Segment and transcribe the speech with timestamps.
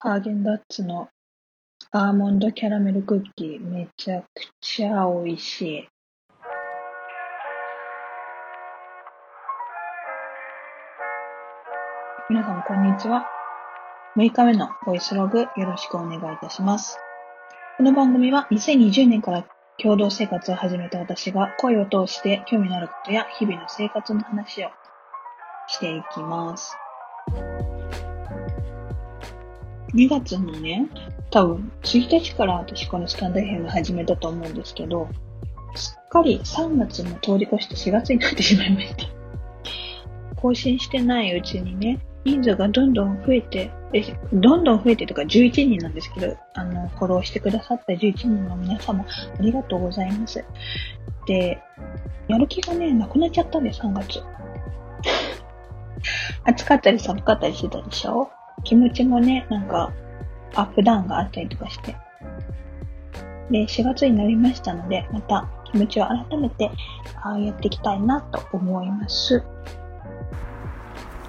[0.00, 1.08] ハーゲンダッツの
[1.90, 4.26] アーモンドキャラメルクッキーめちゃく
[4.60, 5.88] ちゃ美味しい。
[12.30, 13.26] 皆さんこんにちは。
[14.16, 16.96] 6日目のボイスログよろしくお願いいたします。
[17.76, 19.44] この番組は2020年から
[19.82, 24.68] 共同生活を始めた私が声を通して興味のあることや日々の生活の話を
[25.66, 26.76] していきます。
[29.94, 30.88] 2月のね、
[31.30, 35.08] 多分1日から私このスタンド FM 始めたと思うんですけど、
[35.74, 39.04] すっかり3月も通り越して4月になってしまいました。
[40.36, 50.44] 更新してないうちにね、人数がどんどん増えて、えどんどん増えてとか11人なんですけど、あの、フォローしてくださった11人の皆様、ありがとうございます。
[51.26, 51.58] で、
[52.28, 54.22] やる気がね、なくなっちゃったんで、3月。
[56.44, 58.30] 暑かったり寒かったりしてたでしょ？
[58.64, 59.92] 気持ちもね、なんか、
[60.54, 61.96] アップダウンがあったりとかして。
[63.50, 66.70] で、4月になりましたので、また気持ちを改めて
[67.22, 69.42] あやっていきたいなと思います。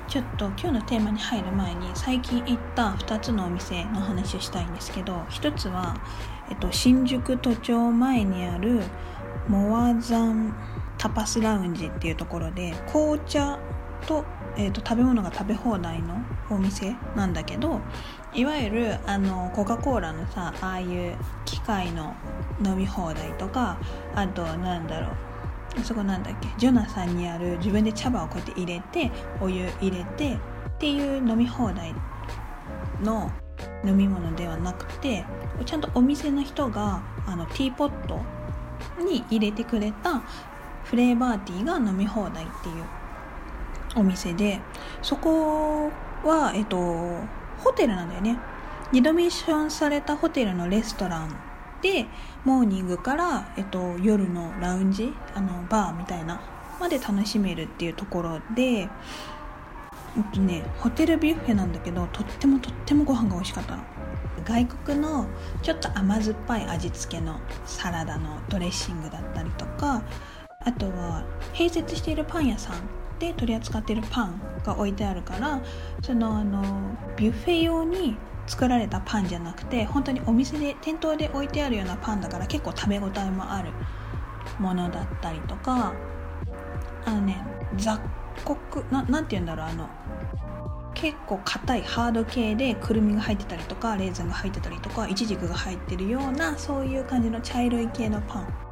[0.09, 5.95] ちょっと今日のテーマに入る前に最近行った2つのお店の話をしたいんですけど1つは、
[6.49, 8.81] えっと、新宿都庁前にある
[9.47, 10.55] モアザン
[10.97, 13.59] タパスラウンジっていうところで紅茶
[14.07, 14.25] と
[14.57, 16.15] えーと、食べ物が食べ放題の
[16.49, 17.79] お店なんだけど
[18.33, 22.13] いわゆるあのコカ・コーラのさああいう機械の
[22.63, 23.77] 飲み放題とか
[24.15, 25.07] あとなんだろ
[25.77, 30.37] うそこなんだっけジョナサンにある自分で茶葉をこうやって入れてお湯入れてっ
[30.79, 31.93] ていう飲み放題
[33.01, 33.31] の
[33.85, 35.25] 飲み物ではなくて
[35.65, 38.19] ちゃんとお店の人があのティーポット
[39.03, 40.21] に入れてくれた
[40.83, 42.83] フレーバーティーが飲み放題っていう
[43.99, 44.59] お店で
[45.01, 45.91] そこ
[46.23, 46.77] は、えっと、
[47.59, 48.37] ホテルなんだよね。
[48.91, 51.35] リノベーションされたホテルのレストラン
[51.81, 52.07] で
[52.43, 56.41] モーニングから、えっと、夜のラウンジあのバーみたいな
[56.79, 58.89] まで楽しめるっていうところで、えっ
[60.33, 63.83] とね、ホテルビュッフェなんだけどとってもとってもご飯が美味しかったの。
[64.45, 65.27] 外国の
[65.61, 70.01] ちょっと甘酸っぱい味付けのサラダのドレッシングだったりとか
[70.61, 71.23] あとは
[71.53, 75.61] 併設しているパン屋さんで取り扱ってるパンが置いてあるから
[76.01, 83.71] そのあのビュッフェ用に作られたパンじゃなくて本当にお店で店頭で置いてあるようなパンだから結構食べ応えもある
[84.59, 85.93] ものだったりとか
[87.05, 87.45] あのね
[87.77, 87.99] 雑
[88.43, 89.89] 穀ななんて言うんだろうあの
[90.95, 98.68] 結構硬いハード系でくるみが入ってたりとかレーズンが入ってたりとかいちじくが入ってるようなそういう感じの茶色い系のパン。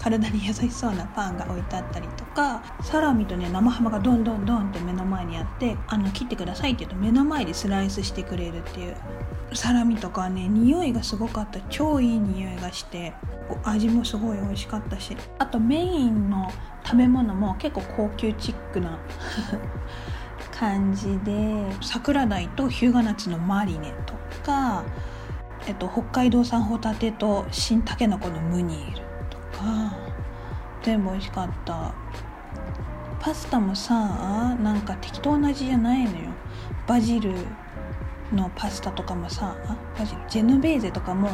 [0.00, 8.96] 体に優しそうなパンが置いてあったりとかサラミとね生ハムがどんどんどんって目の前にあってあの切ってくださいって言うと目の前でスライスしてくれるっていう
[9.52, 11.60] サラミとかね匂いがすごかった。
[11.68, 13.12] 超いい匂いがして
[13.64, 16.50] 味もすごい美味しかったしあとメインの
[16.84, 18.98] 食べ物も結構高級チックな
[20.52, 24.84] 感じで桜鯛と日向夏のマリネとか、
[25.66, 29.09] えっと、北海道産ホタテと新たけのこのムニール。
[29.60, 29.96] か
[30.82, 31.94] 全部美味しかった。
[33.20, 36.30] パスタもさなんか適当な味じゃないのよ。
[36.86, 37.34] バジル
[38.32, 39.56] のパスタとかもさ
[39.98, 41.30] バジルジェノベーゼとかも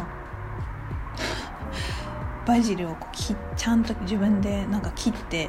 [2.45, 5.49] バジルをきちゃんと自分でなんか切って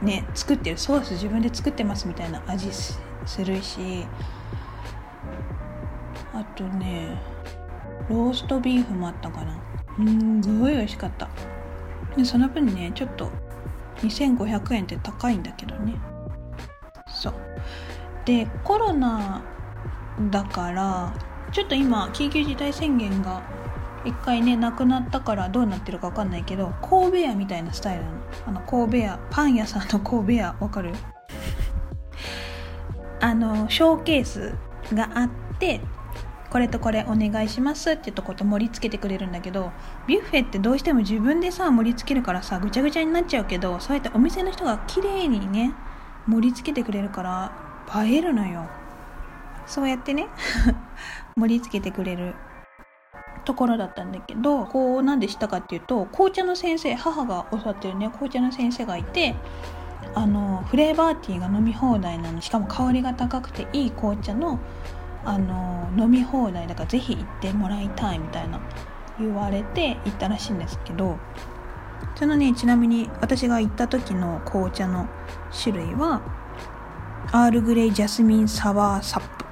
[0.00, 2.98] ね作ってるソース自分で作ってますみたいな味す
[3.44, 4.06] るし
[6.32, 7.20] あとね
[8.08, 9.73] ローストビーフもあったかな。
[9.98, 11.28] うんすごい美味しかった。
[12.16, 13.30] でその分ねちょっと
[13.98, 15.94] 2500円って高いんだけどね。
[17.08, 17.34] そう。
[18.24, 19.42] でコロナ
[20.30, 21.14] だから
[21.52, 23.42] ちょっと今緊急事態宣言が
[24.04, 28.16] 一回ねなくなったからどうなってるか分かんないけど神戸屋みたいなスタイルなの。
[28.46, 30.92] あの神戸屋パン屋さんの神戸屋わかる？
[33.20, 34.54] あのショーケース
[34.92, 35.80] があって
[36.54, 39.72] これとこれお願いしますってとこと盛り付けてくれるんだけど
[40.06, 45.74] ビュッフェってどうしても自分でさ盛り付けるからさぐちゃぐちゃになっちゃうけどそうやってお店の人が綺麗にね
[46.28, 48.68] 盛り付けてくれるから映えるのよ。
[49.66, 50.28] そうやってね
[51.34, 52.36] 盛り付けてくれる
[53.44, 59.34] ところだったんだけどこうなんでしたかっていうと紅茶の先生母が教わってるね紅茶の先生がいて
[60.14, 64.60] あのフレーバーティーが飲み放題なのしかも香りが高くていい紅茶の
[65.24, 68.60] あの飲み放題だからぜひ行ってもらいたいみたいな
[69.18, 71.18] 言われて行ったらしいんですけど
[72.16, 75.08] そのねちなみに私が行った時の紅茶の
[75.62, 76.22] 種類は
[77.32, 79.44] アールグレイジャスミンサワーサップ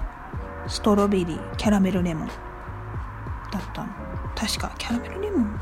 [0.69, 2.35] ストロベリーキャラメルレモンだ
[3.59, 3.89] ったの。
[4.35, 5.53] 確かキャラメルレモンうん。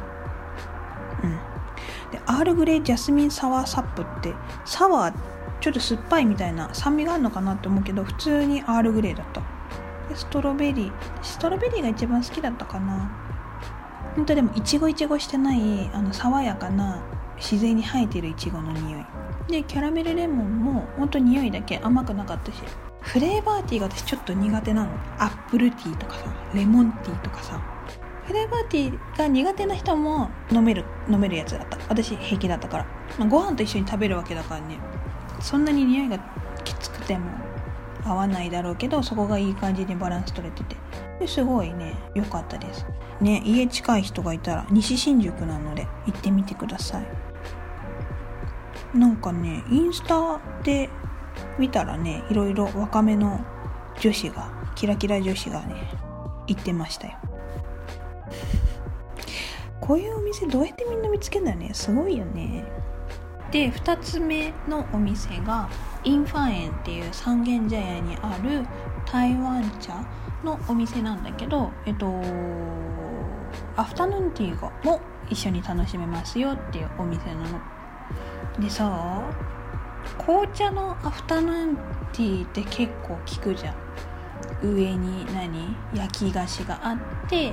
[2.11, 4.35] でアールグレイジャスミンサワーサップって
[4.65, 5.15] サワー
[5.61, 9.60] ちょっと酸っぱいみたいな酸味があるのかなって思うけど普通にアールグレイだった。
[10.15, 10.93] ストロベリー。
[11.23, 13.11] ストロベリーが一番好きだったかな。
[14.17, 17.03] 本当でもいちごいちごしてないあの爽やかな
[17.37, 19.07] 自然に生えてるいちごの匂い。
[19.49, 22.59] でキャラメルレモンも本当匂いだけ甘くなかったし。
[23.01, 24.91] フレーバーティーが私ちょっと苦手なの。
[25.19, 26.25] アップルティーとかさ
[26.55, 27.61] レモンティーとかさ。
[28.27, 31.79] フレーバーティーが苦手な人も飲める飲めるやつだった。
[31.89, 32.87] 私平気だったから、
[33.19, 34.79] まあ、ご飯と一緒に食べるわけだからね。
[35.41, 36.19] そんなに匂いが
[36.63, 37.50] きつくても。
[38.05, 40.77] 合わないだろうけどそこがいい感じにバランス取れてて。
[41.19, 42.87] ですごいね良かったです。
[43.21, 47.07] ね家近い人がいたら西新宿なので行ってみてください。
[48.97, 50.89] なんかねインスタで
[51.59, 53.45] 見たらねいろいろ若めの
[54.01, 55.75] 女子がキラキラ女子がね
[56.47, 57.19] 行ってましたよ。
[59.81, 61.71] こういうお店どうやってみんな見つけんだよね。
[61.75, 62.65] すごいよね。
[63.51, 65.69] で2つ目のお店が
[66.05, 68.65] インファエンっていう三軒茶屋にある
[69.05, 70.05] 台湾茶
[70.45, 72.23] のお店なんだけどえっと
[73.77, 77.61] アフタヌーンティーがも一緒に楽しめますよっていうお店なの。
[78.59, 79.23] でさ
[80.19, 83.75] 紅茶のアフタヌーンティーって結構効くじゃん。
[84.63, 85.77] 上に何？
[85.95, 86.99] 焼き菓子があっ
[87.29, 87.53] て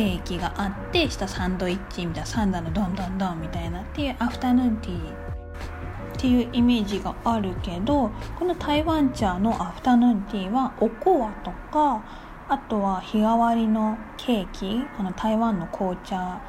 [0.00, 5.30] ケーキがあって下サンドイッチみたいなサンダーのドンドンドンみたいなっていうアフタヌーンティー。
[6.16, 12.02] っていうイメージがあるけどこの台湾茶のアフタヌーンティーはおこわとか
[12.48, 16.40] あとは日替わりのケーキあの台湾の紅茶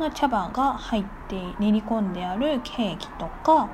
[0.00, 3.70] の茶葉が入って練り込んであるケーキとか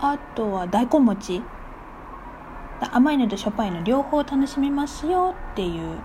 [0.00, 1.42] あとは大根餅。
[2.92, 5.98] 甘いのとしょっぱいの両方楽しめますよっていう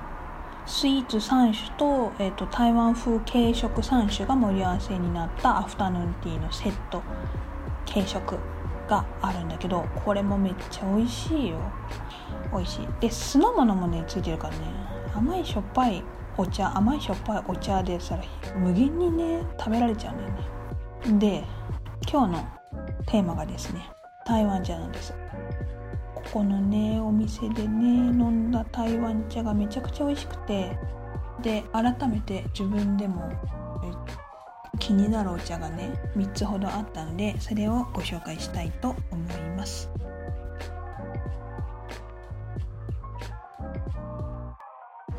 [0.69, 7.01] スイーツ3種と,、えーと、台湾風軽食3種が盛り合わせになったアフタヌーンティーのセット
[7.91, 8.37] 軽食
[8.87, 11.59] があるんだけどこれもめっちゃ美味しいよ。
[12.53, 12.87] 美味しい。
[12.99, 14.59] で酢の物もねついてるからね。
[15.15, 16.03] 甘いしょっぱい
[16.37, 18.17] お茶甘いしょっぱいお茶でさ
[18.55, 21.19] 無限にね食べられちゃうんだよね。
[21.19, 21.43] で
[22.09, 22.47] 今日の
[23.07, 23.89] テーマがですね
[24.23, 25.15] 台湾茶なんです。
[26.31, 30.77] このねお店でね飲んだ台湾茶がめちゃくちゃ美味しくて
[31.41, 33.31] で改めて自分でも
[34.77, 39.89] 気になるお茶がね3つほどあったのでそれをご紹介したいと思います。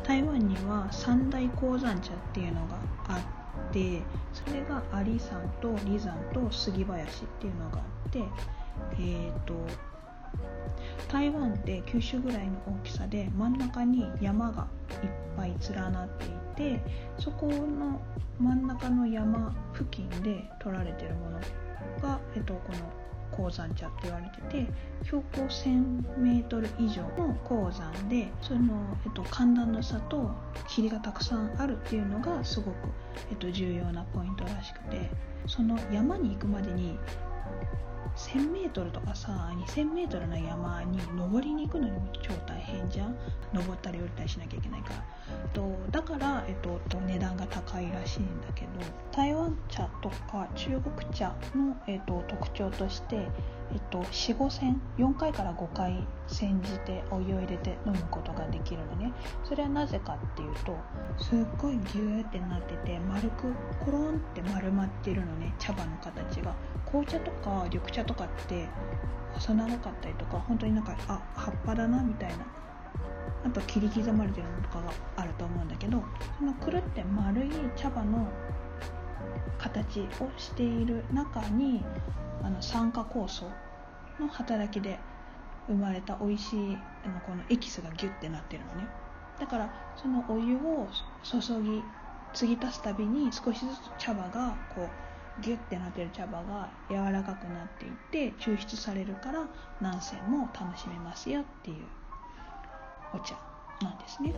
[0.03, 2.75] 台湾には三大鉱山茶っていうのが
[3.07, 3.17] あ
[3.69, 4.01] って
[4.33, 9.53] それがアリ山とリ山と杉林っていうのがあってえっ、ー、と
[11.07, 14.67] 台湾って九州ぐらいの大きさで真ん中に山が
[15.03, 16.81] いっぱい連なっていて
[17.19, 17.99] そこの
[18.39, 21.39] 真ん中の山付近で取られてるもの
[22.01, 22.79] が、えっと、この
[23.31, 24.71] 鉱山茶って言われてて
[25.03, 30.31] 標高 1000m 以上の鉱山でその、えっと、寒暖の差と
[30.67, 32.75] 霧がたくさんあるっていうのがすごく、
[33.29, 35.09] えっと、重要なポイントらしくて
[35.47, 36.97] その山に行くまでに
[38.15, 43.15] 1000m とかさ 2000m の山に登りに行くのにも超大変じゃん。
[43.53, 45.03] 登ったり降りたりしなきゃいけないから。
[45.53, 48.69] とだから、えっと、値段が高いらしいんだけど
[49.11, 59.11] 台湾茶とか中国茶の、えっと、特徴として、えっと、45戦4回から5回煎じてお湯を入れて飲むことができるのね。
[59.43, 60.77] それはなぜかっていうと
[61.17, 66.53] すっごいギューってなってて丸くコロンって丸まってるのね茶葉の形が。
[66.85, 68.67] 紅茶とか緑茶とかって
[69.33, 72.45] 細長かったりとか本当になんかあ葉っぱだなみたいな
[73.45, 76.03] あと切り刻まれてるのとかがあると思うんだけど
[76.37, 78.27] そのくるって丸い茶葉の
[79.57, 81.83] 形をしている中に
[82.43, 83.45] あの酸化酵素
[84.19, 84.99] の働きで
[85.67, 88.87] 生まれた美味しいあのこのエキスがギュッてなってるのね。
[89.39, 90.87] だからそのお湯を
[91.23, 91.83] 注ぎ
[92.33, 94.89] 継ぎ足すたびに少しずつ茶葉がこう
[95.41, 99.47] ギュッてなってる茶葉が柔らかくなっていって抽出されるから
[99.81, 101.77] 何煎も楽しめますよっていう
[103.13, 103.35] お茶
[103.81, 104.33] なんですね。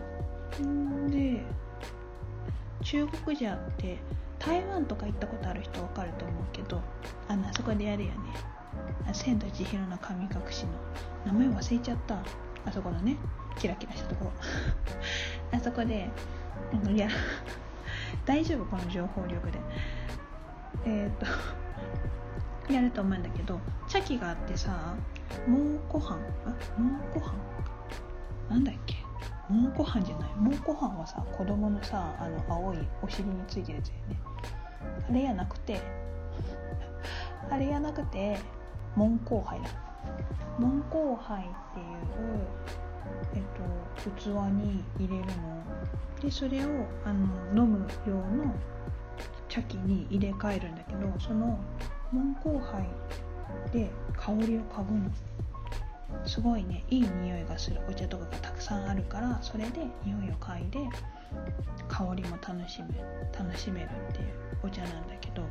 [1.10, 1.43] で
[2.83, 3.98] 中国茶って
[4.39, 6.81] 台湾とか行ったことある人わかると思うけど
[7.27, 8.17] あのあそこでやるよね
[9.13, 10.72] 「千と千尋の神隠し」の。
[11.25, 12.15] 名前忘れちゃった。
[12.65, 13.17] あそこのね
[13.57, 14.31] キラキラしたところ。
[15.57, 16.10] あそこで
[16.89, 17.10] いや
[18.25, 19.60] 大丈夫この情報力で。
[20.85, 21.25] えっ、と
[22.73, 24.95] やると思うんだけど茶器があってさ
[25.47, 25.57] 蒙
[25.91, 26.13] 古飯
[26.45, 27.33] あ蒙古飯？
[28.49, 28.95] なんだっけ？
[29.49, 30.29] 蒙古斑じゃない。
[30.37, 34.19] 蒙古斑はさ子供のさあの青いお尻についてるやつよね。
[35.09, 35.81] あれやなくて
[37.49, 38.37] あれやなくて
[38.95, 39.69] 門口杯だ
[40.57, 41.87] 門口杯っていう
[43.35, 43.41] えっ
[44.05, 45.61] と器に入れるの。
[46.21, 46.69] でそれを
[47.05, 48.53] あの飲む用の
[49.53, 51.60] 茶器に入れ替えるんだけどその
[52.12, 52.89] 門口杯
[53.72, 55.12] で香りを嗅ぐの。
[56.25, 60.79] すごいねいい匂いがするお茶とかがたくさんあるからそれで匂いを嗅いで
[61.88, 62.89] 香りも楽しめ
[63.38, 64.27] 楽しめるっていう
[64.63, 65.43] お茶なんだけど。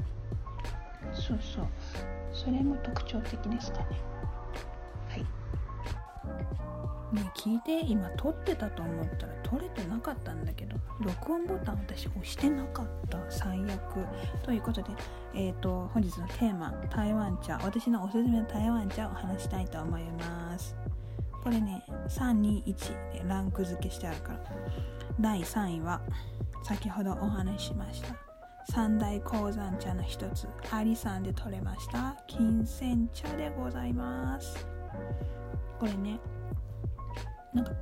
[1.13, 1.67] そうそう。
[2.33, 3.87] それも特徴的ですかね。
[5.11, 5.27] はい。
[7.13, 13.19] ね聞いて今撮ってたと思ったら撮れてなかったんだけど録音ボタン私押してなかった。
[13.29, 14.07] 最悪。
[14.43, 14.91] ということで
[15.35, 17.59] えっ、ー、と本日のテーマ台湾茶。
[17.63, 20.77] 私のおすすめの台湾茶を話したいと思います。
[21.43, 22.65] これね321
[23.13, 24.39] でランク付けしてあるから。
[25.21, 26.01] 第3位は
[26.63, 28.17] 先ほどお話ししました
[28.73, 34.67] 三大鉱山茶の一つアリさんで取れました金銭茶でございます。
[35.79, 36.21] これね
[37.55, 37.73] なんか。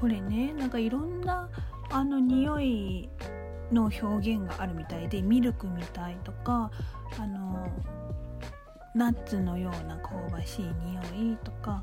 [0.00, 1.48] これねなんかいろんな
[1.90, 3.08] あの匂い
[3.72, 5.08] の表現があるみたい。
[5.08, 6.70] でミルクみたいとか
[7.18, 7.66] あの
[8.94, 11.82] ナッツのような香ばしい匂いとか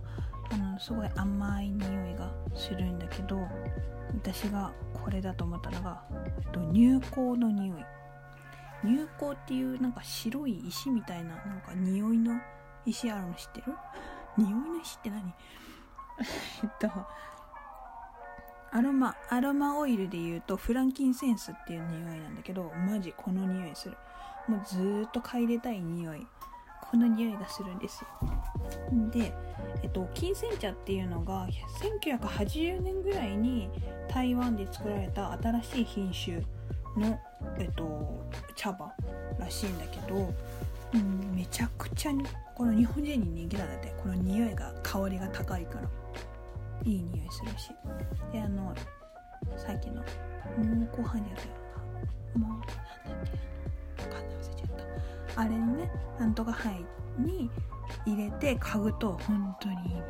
[0.52, 3.40] あのすごい甘い匂いがするんだけど
[4.14, 6.04] 私がこれだと思ったのが
[6.74, 7.86] 乳香の匂い。
[8.84, 12.40] 乳香っていうなんか白い石みたいななんか匂いの
[12.86, 13.74] 石あるの知ってる？
[14.38, 15.34] 匂いの石って何？
[16.64, 16.90] えっと
[18.74, 23.98] アロマアロマオイルで言うとフランキンセンスっていう匂いなんだけどマジこの匂いする。
[24.48, 26.26] もうずっと嗅いでたい匂い。
[26.92, 28.08] この匂いがするんですよ。
[29.12, 29.34] で、
[29.82, 31.48] えっと、金銭茶っていうのが
[31.80, 33.70] 1980年ぐらいに
[34.10, 37.18] 台湾で作られた新しい品種の、
[37.58, 38.92] えっと、茶葉
[39.40, 40.34] らしいんだけど、
[40.94, 42.12] うん、めちゃくちゃ
[42.56, 43.94] この日本人に人気なんだって。
[44.02, 45.90] この匂いが香りが高いから。
[46.84, 47.72] いい匂いするし。
[48.32, 48.74] であの
[49.58, 50.02] さっきの
[50.58, 51.46] 蒙古飯じゃない
[52.38, 53.34] もうなんだっ
[53.98, 54.04] け。
[54.04, 54.38] わかんない。
[54.38, 55.42] 忘れちゃった。
[55.42, 56.86] あれにねなんとか杯
[57.18, 57.50] に
[58.06, 60.02] 入れて嗅ぐと本当にいい匂い。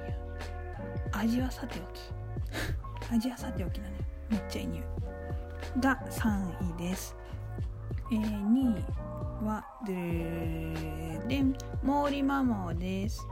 [1.12, 2.12] 味はさておき。
[3.12, 5.02] 味はさておきなのよめっちゃいい匂い。
[5.80, 7.16] が3位です、
[8.12, 10.71] えー、2位はでー
[11.32, 11.42] で
[11.82, 13.26] モーリマモです。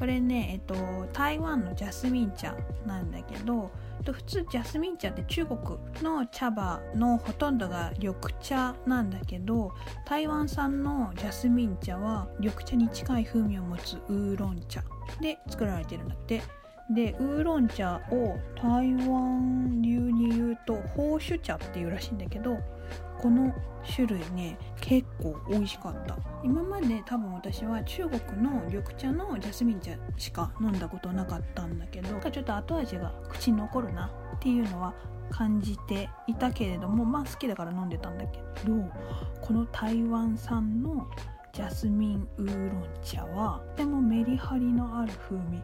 [0.00, 0.74] これね、えっと、
[1.12, 3.70] 台湾のジャスミン茶なんだけど、
[4.04, 5.60] 普通ジャスミン茶って中国
[6.02, 9.72] の茶葉のほとんどが緑茶なんだけど
[10.04, 14.82] 台湾産のジャスミン茶は緑茶に近い風味を持つウーロン茶
[15.20, 16.42] で作られてるんだって
[16.90, 22.56] でウーロン茶を台湾流に言うと宝酒茶っていうらしいんだけど
[23.18, 23.52] この
[23.84, 26.16] 種類ね結構美味しかった。
[26.42, 34.94] 今まで多分私は中国の緑茶のジャスミン茶しか飲んだことなかったんだけどちょっと後味が口に残るなっていうのは
[35.30, 38.72] 感じていたけれどもまあ好きだから飲んでたんだけど
[39.42, 41.06] この台湾産の
[41.52, 45.60] ジャスミンウーロン茶はとてもメリハリのある風味。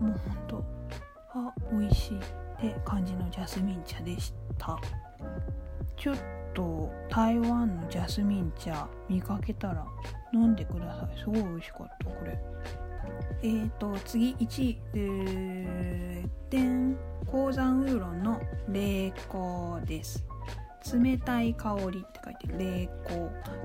[0.00, 0.64] もうほんと
[1.34, 2.20] あ美味しいっ
[2.60, 4.78] て感じのジャスミン茶でした。
[5.96, 6.16] ちょっ
[6.54, 9.86] と台湾のジャスミン茶見かけたら
[10.32, 11.18] 飲んでください。
[11.18, 12.38] すごい美味しかったこれ。
[13.42, 14.78] えーと次1位。
[14.92, 16.96] ででん。
[17.30, 20.24] 鉱山ウーロンの冷香です。
[20.92, 22.88] 冷たい香りって書いて冷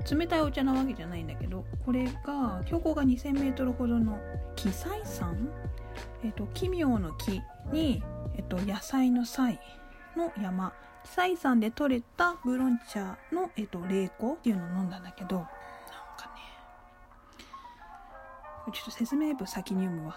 [0.08, 4.18] 香冷たいお茶なわけじゃないんだけどこれが標高が 2000m ほどの
[4.54, 5.48] 奇彩山
[6.26, 7.40] えっ、と奇妙の木
[7.72, 8.02] に、
[8.36, 9.60] えっ、と、野菜の菜
[10.16, 10.72] の山。
[11.04, 15.52] 記載山で採れたブロン茶の、えっと、冷香っていうのを飲んだんだけど、なんか
[17.36, 20.16] ね、ちょっと説明文先に読むわ。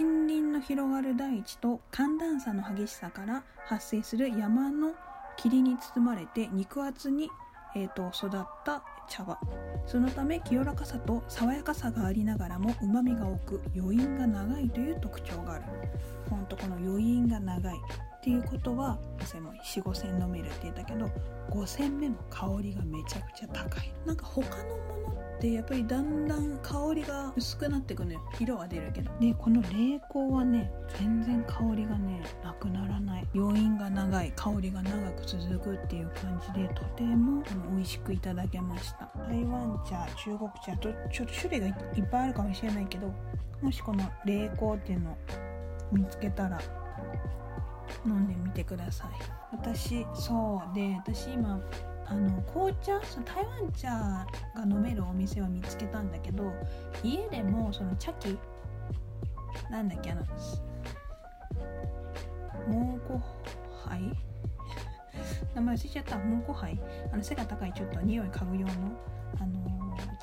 [0.00, 4.92] 森林の広がる大地と寒暖差の激しさから発生する山の
[5.36, 7.30] 霧に包まれて肉厚に、
[7.74, 9.38] えーと、育った茶葉。
[9.86, 15.64] そのため清らかさと爽やかさがありながらもうまみが多く余韻が長いという特徴がある。
[16.28, 17.74] ほんとこの余韻が長い。
[18.18, 18.98] っていうことは
[19.40, 21.08] も4 5千飲めるって言ったけど
[21.50, 23.92] 5煎目も香りがめちゃくちゃ高い。
[24.04, 24.64] なんか他の
[25.04, 28.20] ものってやっぱりだんだん香りが薄くなってくのよ。
[28.40, 29.10] 色は出るけど。
[29.20, 29.68] でこの冷
[30.12, 33.26] 凍はね全然香りがねなくならない。
[33.34, 39.08] 余韻が長い香りが長く続くっていう感じでとても美味しくいただけました。
[39.28, 43.14] 台湾茶中国茶とちょっと種類がいっぱいあるかもしれないけど
[43.62, 45.16] もしこの冷凍っていうのを
[45.92, 46.60] 見つけたら
[48.06, 49.08] 飲んでみてください。
[49.52, 51.60] 私そうで私今
[52.06, 54.26] あの紅茶その台湾茶が
[54.66, 56.52] 飲めるお店を見つけたんだけど
[57.02, 58.38] 家でもその茶器
[59.70, 60.22] なんだっけあの
[62.68, 63.18] 蒙古
[63.84, 64.16] 杯？
[65.54, 66.18] 名前忘れちゃった。
[66.18, 66.80] 蒙古杯？
[67.12, 68.72] あの背が高いちょっと匂い嗅ぐ用の
[69.40, 69.77] あの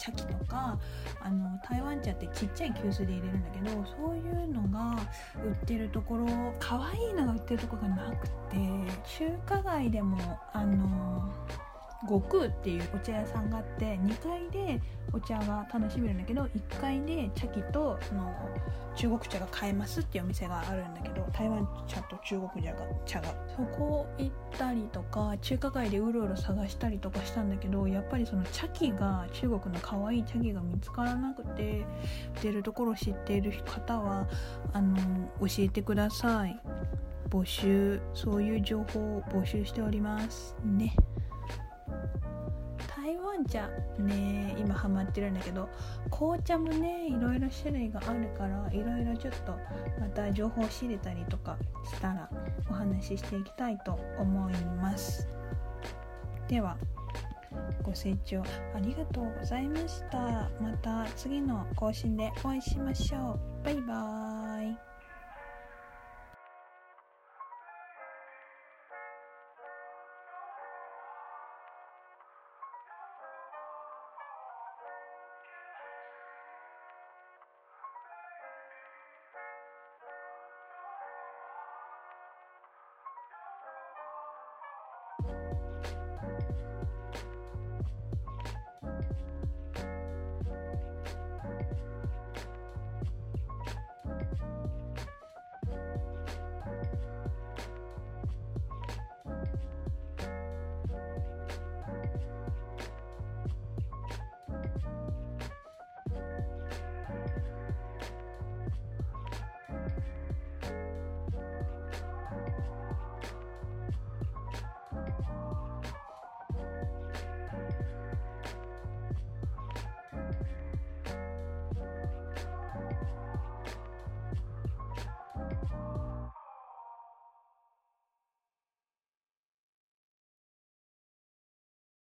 [0.06, 0.78] 茶器とか
[1.20, 4.96] あの台湾茶ってちっちゃい急須で入れるんだけどそういうのが
[5.44, 6.28] 売ってるところ
[6.60, 8.58] 可愛いのが売ってるところがなくて
[9.18, 10.18] 中華街でも
[10.54, 11.34] あの
[12.08, 14.82] 悟空っていうお茶屋さんがあって2階で
[15.14, 18.34] お茶が楽しめるんだけど1階で茶器とその
[18.96, 23.28] 中国茶が買えますっていうお店があるんだけど台湾茶と中国茶が茶が。
[23.56, 31.86] そこ行ったりとか中華街でうろうろ探したりとかしたんだけどやっぱりその茶器が中国の可愛い茶器が見つからなくて
[32.42, 34.28] 出るところを知っている方は
[34.74, 34.98] あの
[35.40, 36.60] 教えてください。
[37.30, 40.96] 募集そういう情報を募集しておりますね。
[43.36, 45.68] 台湾茶ね今ハマってるんだけど
[46.10, 49.52] 紅茶もねいろいろ種類があるからいろいろちょっと
[50.00, 52.30] また情報を仕入れたりとかしたら
[52.70, 55.28] お話ししていきたいと思います。
[56.48, 56.78] では
[57.84, 58.44] ご清聴
[58.76, 60.50] ありがとうございました。
[60.62, 63.66] また次の更新でお会いしましょう。
[63.66, 64.35] バイバーイ。